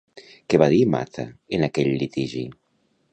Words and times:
Què 0.53 0.59
va 0.61 0.69
dir 0.73 0.79
Maza 0.93 1.25
en 1.57 1.65
aquell 1.69 1.91
litigi? 2.05 2.43